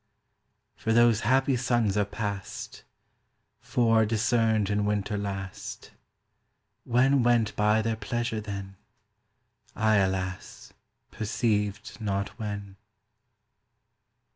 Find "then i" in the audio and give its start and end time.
8.41-9.97